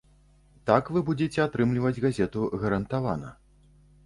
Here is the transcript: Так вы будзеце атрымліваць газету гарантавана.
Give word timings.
Так 0.69 0.87
вы 0.95 1.03
будзеце 1.09 1.43
атрымліваць 1.43 2.01
газету 2.07 2.49
гарантавана. 2.65 3.29